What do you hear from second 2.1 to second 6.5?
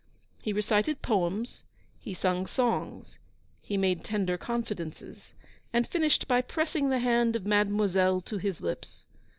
sung songs, he made tender confidences, and finished by